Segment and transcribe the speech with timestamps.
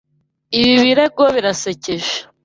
[0.59, 2.15] Ibi birego birasekeje.